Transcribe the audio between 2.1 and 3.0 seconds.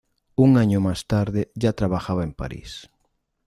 en París.